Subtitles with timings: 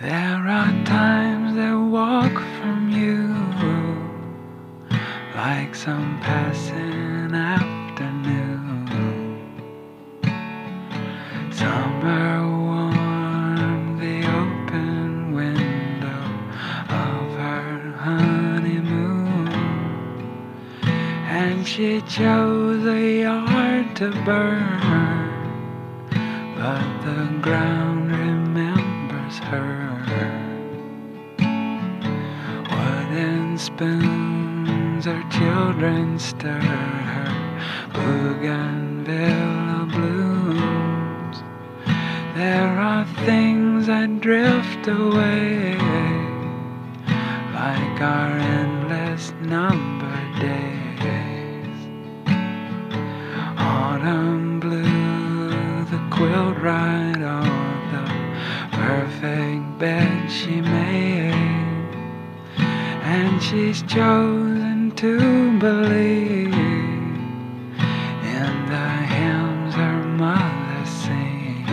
[0.00, 3.34] There are times that walk from you
[5.34, 8.86] like some passing afternoon.
[11.50, 16.22] Summer warm the open window
[16.90, 19.48] of her honeymoon,
[21.26, 24.78] and she chose a yard to burn,
[26.56, 28.47] but the ground remembers
[29.38, 29.88] her.
[32.70, 37.32] Wooden spoons her children stir her
[37.92, 41.42] bougainvillea blooms.
[42.34, 45.76] There are things that drift away
[47.54, 51.78] like our endless number days.
[53.58, 57.07] Autumn blue, the quilt right
[60.28, 61.32] she made.
[62.58, 66.54] And she's chosen to believe
[68.36, 71.68] in the hymns her mother sings.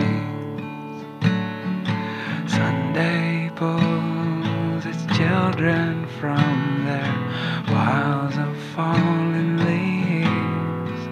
[2.50, 7.14] Sunday pulls its children from their
[7.66, 11.02] piles of fallen leaves.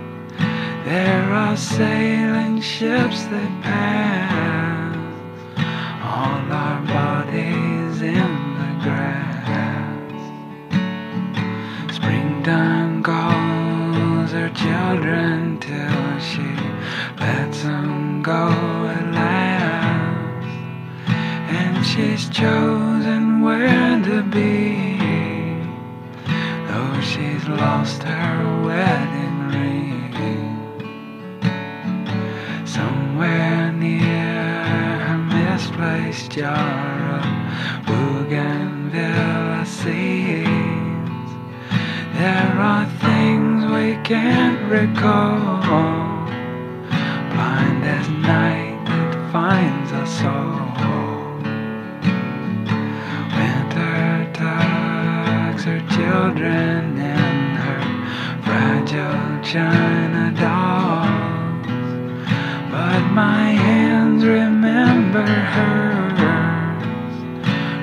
[0.84, 4.73] There are sailing ships that pass,
[14.44, 16.42] her children till she
[17.18, 18.48] lets them go
[18.88, 20.46] at last.
[21.08, 24.98] And she's chosen where to be,
[26.68, 30.12] though she's lost her wedding ring.
[32.66, 34.64] Somewhere near
[35.06, 40.84] her misplaced jar of bougainvillea seeds.
[42.18, 42.86] There are
[44.04, 45.62] can't recall.
[47.32, 51.40] Blind as night that finds us all.
[53.34, 57.82] Winter tucks her children in her
[58.44, 61.66] fragile china dolls.
[62.70, 66.20] But my hands remember hers,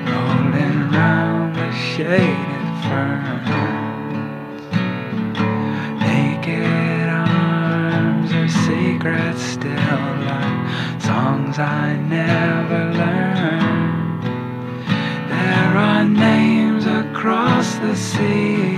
[0.08, 2.51] rolling round the shaded
[9.12, 9.72] secrets still
[10.24, 14.22] like songs I never learned.
[15.28, 18.76] There are names across the sea.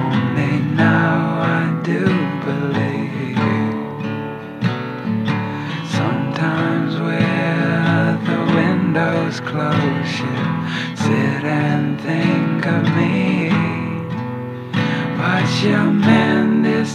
[0.00, 2.04] Only now I do
[2.46, 3.36] believe.
[5.98, 13.50] Sometimes with the windows closed, she'll sit and think of me.
[15.18, 15.92] But she'll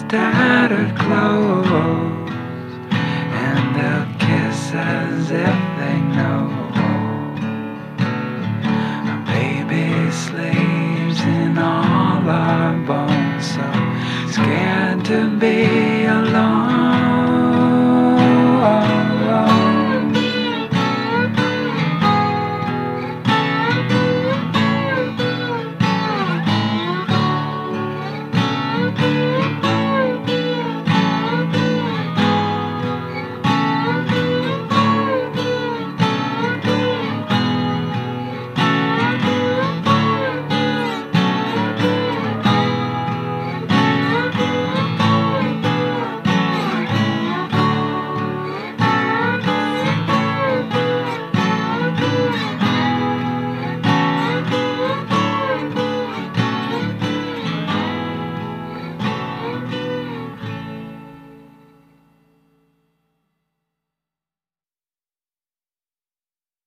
[0.09, 2.29] Tattered clothes,
[2.91, 6.41] and they'll kiss as if they know.
[9.05, 13.67] My baby sleeps in all our bones, so
[14.33, 16.80] scared to be alone.